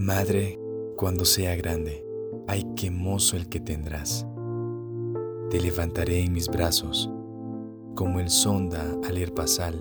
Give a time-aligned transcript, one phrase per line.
[0.00, 0.58] Madre,
[0.96, 2.02] cuando sea grande,
[2.48, 4.26] ay qué mozo el que tendrás.
[5.50, 7.12] Te levantaré en mis brazos,
[7.94, 9.74] como el sonda al herpasal.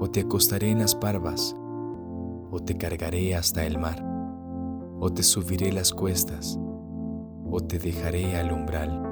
[0.00, 1.54] O te acostaré en las parvas,
[2.50, 4.02] o te cargaré hasta el mar,
[4.98, 6.58] o te subiré las cuestas,
[7.50, 9.02] o te dejaré al umbral.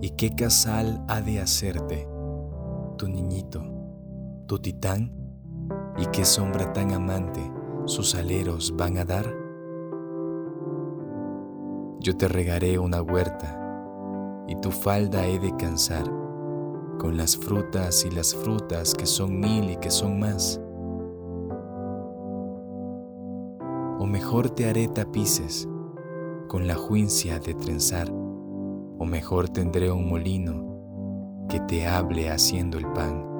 [0.00, 2.06] ¿Y qué casal ha de hacerte,
[2.98, 3.81] tu niñito?
[4.52, 5.10] Tu titán
[5.96, 7.40] y qué sombra tan amante
[7.86, 9.34] sus aleros van a dar?
[12.00, 13.58] Yo te regaré una huerta
[14.46, 16.04] y tu falda he de cansar
[16.98, 20.60] con las frutas y las frutas que son mil y que son más.
[23.98, 25.66] O mejor te haré tapices
[26.48, 32.86] con la juincia de trenzar, o mejor tendré un molino que te hable haciendo el
[32.92, 33.31] pan.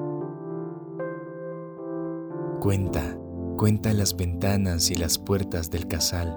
[2.63, 3.17] Cuenta,
[3.57, 6.33] cuenta las ventanas y las puertas del casal.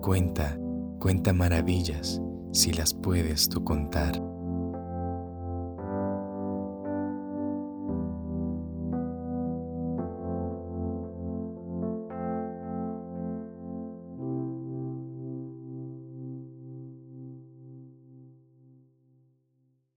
[0.00, 0.58] Cuenta,
[0.98, 4.18] cuenta maravillas si las puedes tú contar.